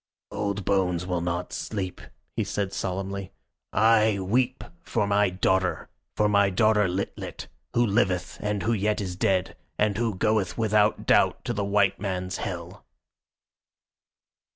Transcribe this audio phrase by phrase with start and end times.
[0.31, 2.01] "Old bones will not sleep,"
[2.35, 3.33] he said solemnly.
[3.71, 8.99] "I weep for my daughter, for my daughter Lit lit, who liveth and who yet
[8.99, 12.83] is dead, and who goeth without doubt to the white man's hell."